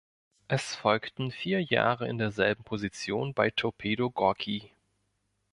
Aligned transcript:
Es 0.47 0.73
folgten 0.75 1.29
vier 1.29 1.59
Jahre 1.61 2.07
in 2.07 2.17
derselben 2.17 2.63
Position 2.63 3.35
bei 3.35 3.51
Torpedo 3.51 4.09
Gorki. 4.09 4.71